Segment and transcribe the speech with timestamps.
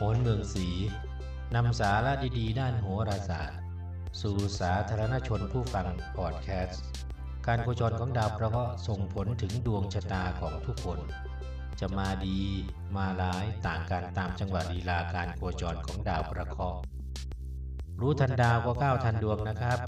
[0.00, 0.66] โหนเมืองสี
[1.54, 3.58] นำสาระดีๆ ด้านโหราศาสตร์
[4.20, 5.86] สู่สาธารณชนผู้ฟัง
[6.16, 6.82] พอดแคสต์
[7.46, 10.98] การโคจรของดาวประเคราะห์ส่งผลถึงดวงชะตาของทุกคน
[11.80, 12.40] จะมาดี
[12.96, 16.78] มาร้ายต่างกันตามจังหวะลีลาการโคจรของดาวประเคราะห์
[18.00, 19.78] รู้ทันดาวก็ก้าวทันดวงนะครับ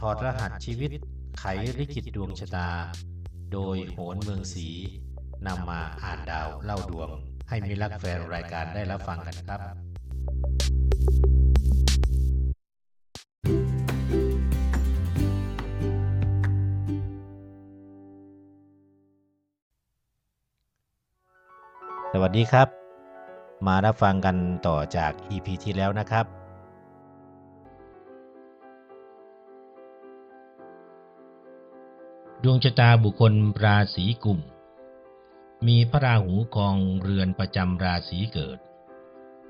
[0.00, 0.90] ถอดรหัสชีวิต
[1.38, 1.44] ไข
[1.78, 2.68] ลิขิตดวงชะตา
[3.52, 4.68] โดยโหนเมืองสี
[5.46, 7.10] นำมาอ่านดาวเล่าดวง
[7.48, 9.60] ให้มิลักแฟนรายการได้รับฟังกันครับ
[22.14, 22.68] สวัสดีครับ
[23.66, 26.26] มารับฟังกันต่อจาก EP ที่แล้วนะครับ
[32.44, 33.32] ดวงชะตาบุคคล
[33.64, 34.38] ราศีกุม
[35.66, 38.58] มีพระราหูกองเรือนประจำราศีเกิด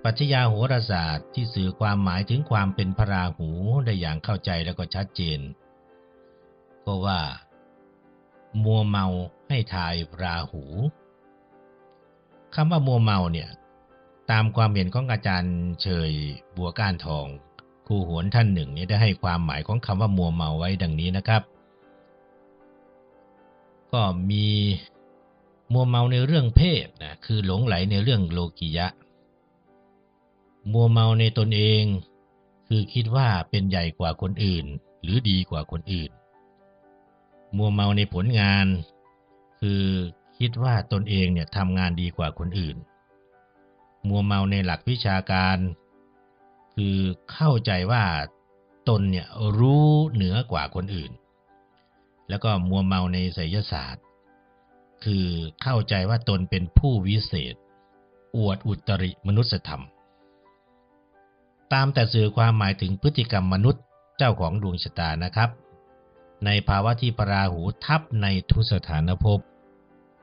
[0.05, 3.49] ปัจจยาโหราศาสตร์ที่สื่อความหมายถึงความเป็นพระราหู
[3.85, 5.41] ได้อย่างเข้าใจแล้วก็ชัดเจน
[6.87, 7.21] ก็ว่า
[8.65, 9.07] มัวเมา
[9.49, 10.65] ให้ทายราหู
[12.55, 13.49] คำว่ามัวเมาเนี่ย
[14.31, 16.13] ตามความเห็นของอาจารย์เฉย
[16.57, 17.27] บัวก้านทอง
[17.87, 21.43] ครูหวนท่านหนึ่งเนี่ยได้ให้ความหมายของคำว่ามัวเมาไว้ดังนี้นะครับ
[23.93, 24.47] ก็มี
[25.73, 28.87] มัวเมาในเรื่องเพศนะคือหลงไหลในเรื่องโลกิยะ
[30.73, 31.85] มัวเมาในตนเอง
[32.69, 34.67] คือคิดว่าเป็นใหญ่กว่าคนอื่น
[35.03, 36.11] หรือดีกว่าคนอื่น
[37.57, 38.67] มัวเมาในผลงาน
[39.61, 39.85] คือ
[40.39, 42.77] คิดว่าตนเองเนี่ยทำงานดีกว่าคนอื่น
[44.09, 45.59] มัวเมาในหลักวิชาการ
[46.75, 46.99] คือ
[47.33, 48.05] เข้าใจว่า
[48.89, 49.27] ตนเนี่ย
[49.59, 51.13] รู้เหนือกว่าคนอื่น
[52.29, 54.05] แล้วก็มัวเมาในไสยศาสตร์
[55.05, 55.27] คือ
[55.63, 57.55] เข้าใจว่าตนเป็นผู้วิเศษ
[58.37, 59.83] อวดอุตริมนุษยธรรม
[61.73, 63.83] ตามแต่สื่อความหมายถึงพฤติกรรมมนุษย์
[64.17, 65.51] เจ้าของดวงชะตานะครับ
[66.45, 69.39] ในภาวะที่ปราหูทับในทุสถานภพ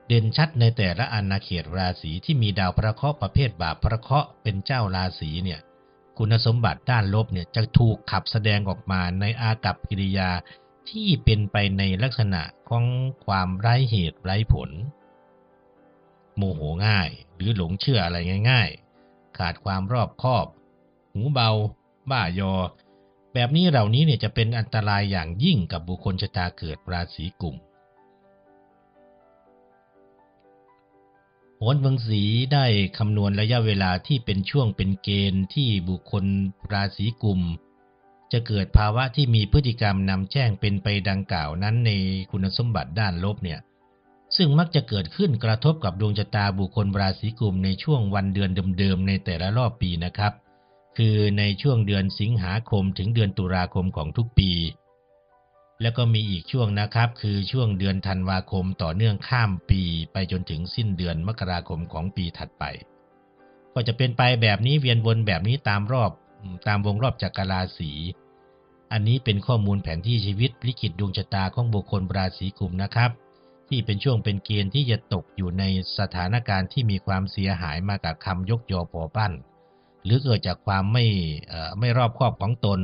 [0.07, 5.59] เด่นชัดในแต่ละอาณาเขตราศีที่มีดาวพระเคราะห์ประเภทบาปพระเคราะห์เป็นเจ้าราศีเนี่ย
[6.17, 10.29] คุณสมบัติด้านลบเนี่ยจะถูกขับแสดงออกมาในอากับกิริยา
[10.91, 12.85] ที่เป็นไปในลักษณะของ
[13.25, 14.69] ความไร้เหตุไร้ผล
[16.38, 18.18] โมโหง่าย หรือหลงเชื่ออะไร
[18.51, 18.69] ง่าย
[19.03, 20.45] ๆ ขาดความรอบคอบ
[21.13, 21.50] หูเบา
[22.12, 22.53] บ้ายอ
[23.34, 27.56] แบบนี้เหล่านี้เนี่ยจะเป็นอันตรายอย่างยิ่งกับบุคคลชะตาเกิดราศีกุม
[31.57, 32.66] โหนเมืองสีได้
[32.97, 36.25] คำนวณระยะเวลาที่เป็นช่วงเป็นเกณฑ์ที่บุคคล
[36.72, 37.41] ราศีกุม
[38.35, 41.91] จะเกิดภาวะที่มีพฤติกรรมนำแจ้งเป็นไปดังกล่าวนั้นใน
[42.31, 43.59] คุณสมบัติด้านลบเนี่ย
[44.38, 50.34] ซึ่งมักจะเกิดขึ้นกระทบกับดวงชะตาบุคคลราศีกุมในช่วงวันเดือนเดิมๆในแต่ละรอบปีนะครับ
[50.97, 54.51] คือในช่วงเดือนสิงหาคมถึงเดือนตุลาคมของทุกปี
[55.81, 59.81] แล้วก็มีอีกช่วงนะครับ คือช่วงเดือนธันวาคมต่อเนื่องข้ามปี
[60.13, 62.63] ไปจนถึงสิ้นเดือนมกราคมของปีถัดไป
[63.74, 66.12] ก็จะเป็นไปแบบนี้เวียนวนแบบนี้ตามรอบ
[66.68, 67.91] ตามวงรอบจักรราศี
[68.91, 73.12] อันนี้เป็นข้อมูลแผนที่ชีวิตลิขิตดวงชะตาของบุคคลราศีกุมนะครับ
[73.69, 75.63] ที่เป็นช่วงเป็นเกณฑ์ที่จะตกอยู่ใน
[75.97, 79.34] สถานการณ์ที่มีความเสียหายมากับคำยกยอพอปั้น
[80.03, 81.06] หรือเกิดจากความไม่
[81.79, 82.79] ไม่รอบคอบของตน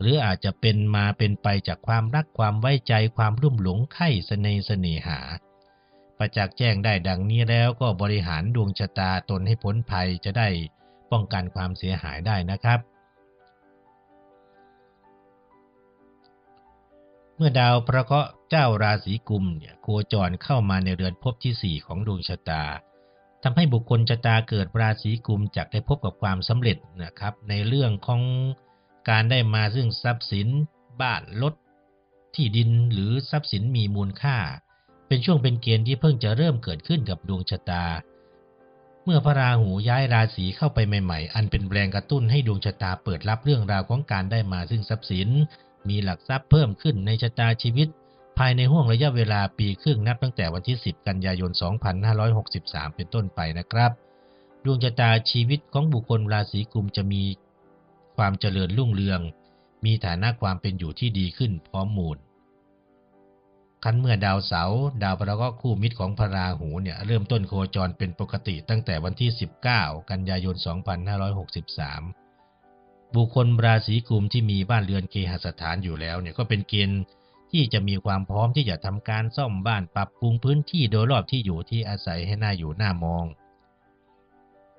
[0.00, 5.18] หรืออาจจะเป็นมาเป็นไปจากความรักความไว้ใจความรุ่มหลงไข่เสน่ห์เสน่หา
[6.18, 10.48] ประจักษ์แจ้งได้ดังนี้แล้วก็บริหารดวงชะตาตนให้พ้นภัยจะได้
[11.12, 12.78] ป้องกันความเสียหายได้นะครับ
[17.36, 22.62] เมื่อดาวพระเคราะห์เจ้าราศีกุมเนี่ยโคจรเข้ามาในเรือนภพที่4ของดวงชะตา
[23.42, 28.22] ทำให้บุคคลชะตาเกิดราศีกุมจะได้พบกับความสำเร็จนะครับ ในเรื่องของ
[29.10, 30.48] การได้มาซึ่งทรัพย์สิน
[31.00, 31.54] บ้านรถ
[32.34, 34.36] ที่ดินหรือทรัพย์สินมีมูลค่า
[35.08, 37.84] เป็นช่วงเป็นเกณฑ์ที่เพิ่งจะเริ่มเกิดขึ้นกับดวงชะตา
[39.04, 45.28] เมื่อพระราหูย้ายราศีเข้าไปใหม่ ๆ อันเป็นแรงกระตุ้นให้ดวงชะตาเปิดรับเรื่องราวของการได้มาซึ่งทรัพย์สิน
[45.88, 47.88] มีหลักทรัพย์เพิ่มขึ้นในชะตาชีวิต
[48.38, 51.50] ภายในห่วงระยะเวลาปีครึ่งนับตั้งแต่วันที่ 10 กันยายน
[52.22, 53.90] 2563 เป็นต้นไปนะครับ
[54.64, 57.22] ดวงชะตาชีวิตของบุคคลราศีกุมจะมี
[58.16, 59.20] ความเจริญรุ่งเรือง
[59.84, 62.18] มีฐานะความเป็นอยู่ที่ดีขึ้นพร้อมมูล
[63.84, 69.30] คันเมื่อดาวเสาร์ดาวพระก็คู่มิตรของพระราหูเนี่ยเริ่มต้นโคจรเป็นปกติตั้งแต่วันที่
[69.70, 72.25] 19 กันยายน 2563
[73.14, 77.02] บุคคลราศีกุมที่มีบ้านเรือนเคหสถานอยู่แล้วเนี่ยก็เป็นเกณฑ์
[77.52, 83.24] ที่จะมีความพร้อมที่จะทำการซ่อมบ้านปรับปรุงพื้นที่โดยรอบที่อยู่ที่อาศัยให้น่าอยู่น่ามอง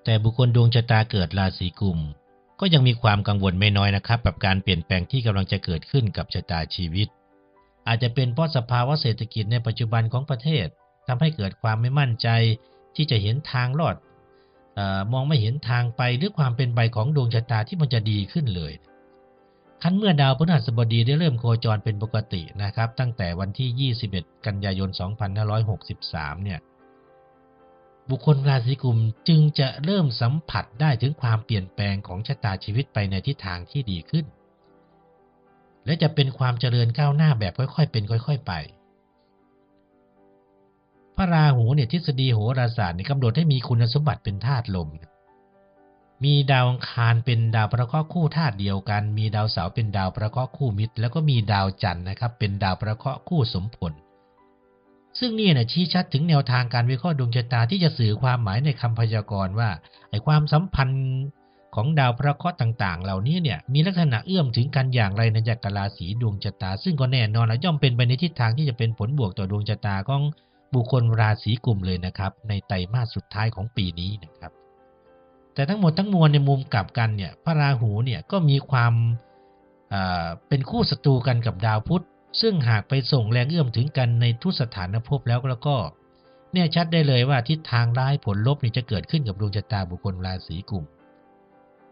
[0.03, 2.00] แต่บุคคลดวงชะตาเกิดราศีกุม
[2.59, 7.07] ก็ยังมีความกังวลไม่น้อยนะครับ กับการเปลี่ยนแปลงที่กำลังจะเกิดขึ้นกับชะตาชีวิต
[7.88, 10.68] อาจจะเป็นเพราะสภาวะเศรษฐกิจในปัจจุบันของประเทศ
[11.07, 12.27] ทำให้เกิดความไม่มั่นใจ
[12.95, 13.95] ที่จะเห็นทางรอด
[15.12, 18.74] มองไม่เห็นทางไปหรือความเป็นไปของดวงชะตาที่มันจะดีขึ้นเลย
[19.81, 24.89] คันเมื่อดาวพฤหัสบดีได้เริ่มโคจรเป็นปกตินะครับ ตั้งแต่วันที่ 21 กันยายน
[25.68, 26.59] 2563 เนี่ย
[28.09, 34.25] บุคคลราศีกุมจึงจะเริ่มสัมผัสได้ถึงความเปลี่ยนแปลงของชะตาชีวิตไปในทิศทางที่ดีขึ้น
[35.85, 38.53] และจะเป็นความเจริญก้าวหน้าแบบค่อยๆ เป็นค่อย ๆ ไป
[41.17, 44.89] พระราหูเนี่ยทฤษฎีโหราศาสตร์เนี่ยกำหนดให้มีคุณสมบัติเป็นธาตุลม
[46.23, 53.93] มีดาวอังคารเป็นดาวประเคราะห์คู่ธาตุเดียวกัน มีดาวเสาร์เป็นดาวประเคราะห์คู่มิตร แล้วก็มีดาวจันทร์นะครับ เป็นดาวประเคราะห์คู่สมผล
[55.19, 59.69] ซึ่งนี่นะชี้ชัดถึงแนวทางการวิเคราะห์ดวงชะตาที่จะสื่อความหมายในคำพยากรณ์ว่า
[60.09, 61.03] ไอ้ความสัมพันธ์
[61.75, 70.21] ของดาวพระเคราะห์ต่างๆ เหล่านี้เนี่ยมีลักษณะเอื้อมถึงกันอย่างไรในจักรราศีดวงชะตา ซึ่งก็แน่นอนและย่อมเป็นไปในทิศทางที่จะเป็นผลบวกต่อดวงชะตาของ
[70.73, 74.51] บุคคลราศีกลุ่มเลยนะครับ ในไตรมาสสุดท้ายของปีนี้นะครับ
[75.53, 78.93] แต่ทั้งหมดทั้งมวลในมุมกลับกันเนี่ยพระราหูเนี่ยก็มีความ
[80.47, 82.05] เป็นคู่ศัตรูกันกับดาวพุธ
[82.41, 85.75] ซึ่งหากไปส่งแรงเอื้อมถึงกันในทุกสถานภพแล้วแล้วก็
[86.53, 90.85] แน่ชัดได้เลยว่าทิศทางร้ายผลลบนี่จะเกิดขึ้นกับดวงชะตาบุคคลราศีกลุ่ม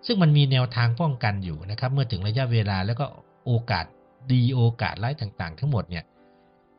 [0.05, 3.05] ซึ่งมันมีแนวทางป้องกันอยู่นะครับ เมื่อถึงระยะเวลาแล้วก็
[3.45, 3.85] โอกาส
[4.31, 6.03] ดีโอกาสร้ายต่างๆ ทั้งหมดเนี่ย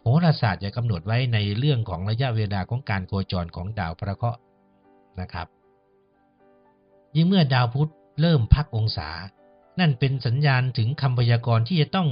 [0.07, 4.41] หราศาสตร์จะกำหนดไว้ในเรื่องของระยะเวลาของการโคจรของดาวพระเคราะห์
[5.21, 5.47] นะครับ
[7.17, 9.09] ยิ่งเมื่อดาวพุธเริ่มพักองศา
[9.81, 12.09] นั่นเป็นสัญญาณถึงคำพยากรณ์ที่จะต้อง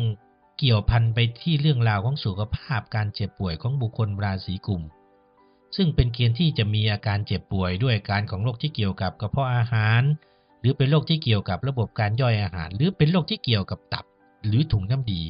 [0.58, 4.82] เกี่ยวพันไปที่เรื่องราวของสุขภาพการเจ็บป่วยของบุคคลราศีกุม
[5.76, 10.02] ซึ่งเป็นเกณฑ์ที่จะมีอาการเจ็บป่วยด้วยการของโรคที่เกี่ยวกับกระเพาะอาหาร
[10.61, 14.05] หรือเป็นโรคที่เกี่ยวกับระบบการย่อยอาหาร หรือเป็นโรคที่เกี่ยวกับตับ
[14.46, 15.23] หรือถุงน้ำดี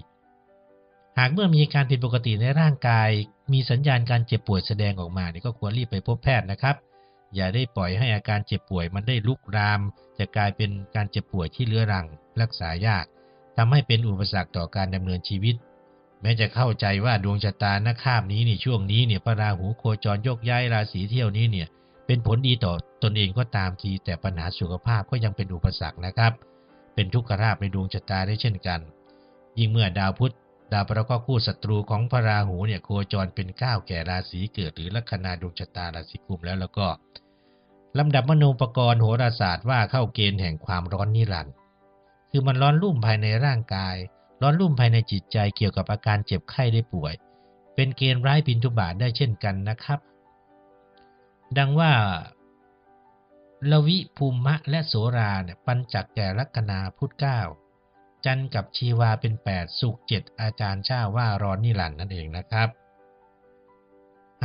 [1.19, 3.11] หากเมื่อมีการผิดปกติในร่างกาย
[3.53, 6.77] มีสัญญาณการเจ็บป่วยแสดงออกมาเนี่ยก็ควรรีบไปพบแพทย์นะครับ
[7.35, 9.81] อย่าได้ปล่อยให้อาการเจ็บป่วยมันได้ลุกราม
[10.19, 12.07] จะกลายเป็นการเจ็บป่วยที่เรื้อรัง
[12.41, 13.05] รักษายาก
[13.57, 15.57] ทำให้เป็นอุปสรรคต่อการดำเนินชีวิต
[16.23, 21.69] แม้จะเข้าใจว่าดวงชะตาหน้าข้ามนี้นี่ช่วงนี้เนี่ยพระราหูโคจรยกย้ายราศีเที่ยวนี้เนี่ย
[22.07, 22.73] เป็นผลดีต่อ
[23.03, 26.33] ตนเองก็ตามที แต่ปัญหาสุขภาพก็ยังเป็นอุปสรรคนะครับ
[26.95, 28.81] เป็นทุกขราบในดวงชะตาได้เช่นกัน
[29.59, 30.35] ยิ่งเมื่อดาวพุธ
[30.73, 36.87] ดาวประกอบคู่ศัตรูของพระราหูเนี่ยโคจรเป็นก้าวแก่ราศีเกิดหรือลัคนาดวงชะตาราศีกุมแล้วแล้วก็
[37.99, 41.55] ลำดับมโนปกรณ์โหราศาสตร์ว่าเข้าเกณฑ์แห่งความร้อนนิรันดร์
[42.31, 43.97] คือมันร้อนรุ่มภายในร่างกาย
[44.43, 47.15] ร้อนรุ่มภายในจิตใจเกี่ยวกับอาการเจ็บไข้ได้ป่วย
[47.75, 50.01] เป็นเกณฑ์ร้ายปินทุบาทได้เช่นกันนะครับ
[51.59, 51.93] ดังว่า
[53.71, 57.41] ลวิภูมะและโสราเนี่ยปัญจักแก่ลัคนาพุทธเก้า
[58.25, 62.69] จันกับชีวาเป็นแปดสุขเจ็ดอาจารย์เจ้าว่าร้อนนิรันดร์นั่นเองนะครับ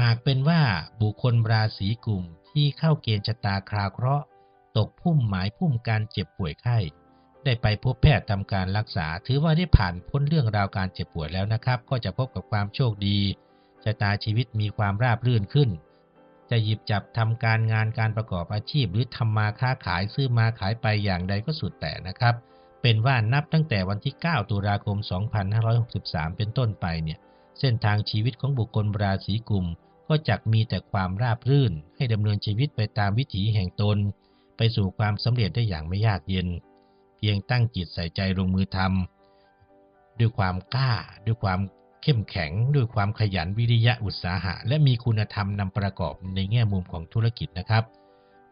[0.01, 0.61] หากเป็นว่า
[1.01, 4.25] บุคคลราศีกุมที่เข้าเกณฑ์ชะตาคราวเคราะห์
[4.77, 6.77] ตกพุ่มหมายพุ่มการเจ็บป่วยไข้
[7.45, 13.17] ได้ไปพบแพทย์ทำการรักษา ถือว่าได้ผ่านพ้นเรื่องราวการเจ็บป่วยแล้วนะครับ ก็จะพบกับความโชคดี
[13.83, 15.69] ชะตาชีวิตมีความราบรื่นขึ้น
[16.49, 22.35] จะหยิบจับทำการงานการประกอบอาชีพ หรือทำมาค้าขายซื้อมาขายไปอย่างใดก็สุดแต่นะครับ
[22.81, 24.97] เป็นว่านับตั้งแต่วันที่ 9 ตุลาคม
[25.67, 27.19] 2563 เป็นต้นไปเนี่ย
[27.59, 29.65] เส้นทางชีวิตของบุคคลราศีกุม
[30.07, 33.97] ก็จักมีแต่ความราบรื่น ให้ดำเนินชีวิตไปตามวิถีแห่งตน
[34.57, 36.47] ไปสู่ความสำเร็จได้อย่างไม่ยากเย็น
[37.17, 40.91] เพียงตั้งจิตใส่ใจลงมือทำด้วยความกล้า
[41.25, 41.59] ด้วยความ
[42.03, 47.83] เข้มแข็ง ด้วยความขยันวิริยะอุตสาหะ และมีคุณธรรมนำประกอบในแง่มุมของธุรกิจนะครับ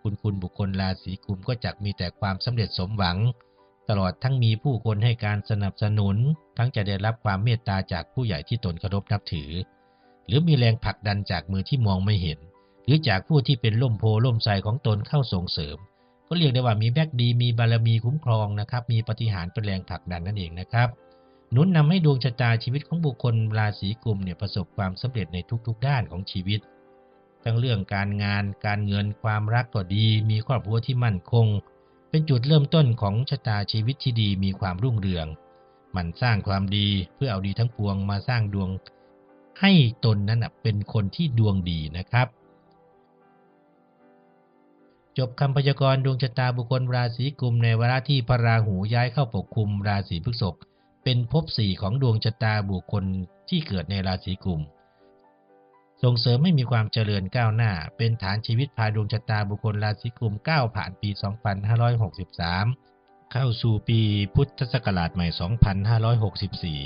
[0.02, 3.18] คุณคุณบุคคลราศีกุมก็จักมีแต่ความสำเร็จสมหวัง
[3.90, 6.16] ตลอดทั้งมีผู้คนให้การสนับสนุน
[6.58, 9.52] ทั้งจะได้รับความเมตตาจากผู้ใหญ่ที่ตนเคารพนับถือ
[10.28, 12.40] หรือมีแรงผลักดันจากมือที่มองไม่เห็น
[12.86, 15.78] หรือจากผู้ที่เป็นล่มโพล่มไทรของตนเข้าส่งเสริม
[16.28, 20.90] ก็เรียกได้ว่ามีแบกดีมีบารมีคุ้มครองนะครับ มีปฏิหารเป็นแรงผลักดันนั่นเองนะครับ
[21.52, 26.60] หนุนนำให้ดวงชะตาชีวิตของบุคคลราศีกุมเนี่ยประสบความสำเร็จในทุกๆ ด้านของชีวิต
[27.44, 31.48] ทั้งเรื่องการงาน การเงิน ความรักก็ดี มีครอบครัวที่มั่นคง
[32.10, 35.28] เป็นจุดเริ่มต้นของชะตาชีวิตที่ดีมีความรุ่งเรือง
[35.96, 38.70] มันสร้างความดีเพื่อเอาดีทั้งปวงมาสร้างดวง
[39.62, 39.72] ให้
[40.06, 42.28] ตนนั้นเป็นคนที่ดวงดีนะครับ
[45.18, 50.56] จบคำพยากรณ์ดวงชะตาบุคคลราศีกุมในวาระที่พระราหูย้ายเข้าปกคลุมราศีพฤษภ
[51.04, 53.04] เป็นภพสี่ของดวงชะตาบุคคล
[53.50, 54.62] ที่เกิดในราศีกุม
[56.04, 61.10] ส่งเสริมให้มีความเจริญก้าวหน้า เป็นฐานชีวิตพาดวงชะตาบุคคลราศีกุมก้าวผ่านปี
[61.96, 64.00] 2563 เข้าสู่ปี
[64.36, 65.28] พุทธศักราชใหม่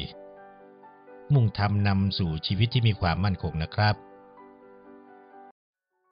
[0.01, 3.95] 2564 มุ่งทำนำสู่ชีวิตที่มีความมั่นคงนะครับ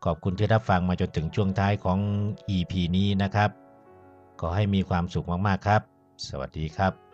[0.06, 2.00] ขอบคุณที่รับฟังมาจนถึงช่วงท้ายของ
[2.56, 3.50] EP นี้นะครับ
[4.40, 5.82] ขอให้มีความสุขมากๆครับ
[6.28, 7.09] สวัสดีครับ